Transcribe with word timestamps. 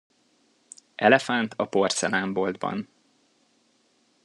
Elefánt 0.95 1.53
a 1.57 1.65
porcelánboltban. 1.65 2.89